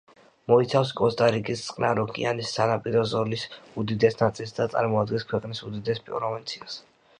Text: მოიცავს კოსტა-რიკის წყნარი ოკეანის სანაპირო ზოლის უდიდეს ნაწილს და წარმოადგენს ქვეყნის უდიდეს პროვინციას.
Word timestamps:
მოიცავს 0.51 0.93
კოსტა-რიკის 1.01 1.61
წყნარი 1.65 2.03
ოკეანის 2.05 2.55
სანაპირო 2.57 3.05
ზოლის 3.13 3.45
უდიდეს 3.83 4.19
ნაწილს 4.25 4.57
და 4.61 4.69
წარმოადგენს 4.75 5.29
ქვეყნის 5.35 5.65
უდიდეს 5.71 6.05
პროვინციას. 6.11 6.83